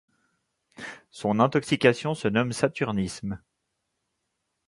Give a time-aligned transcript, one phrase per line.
[1.11, 3.39] Son intoxication se nomme saturnisme.